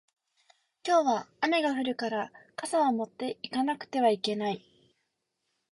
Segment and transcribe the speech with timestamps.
[0.83, 4.65] 今日は雨が降るから傘を持って行かなくてはいけない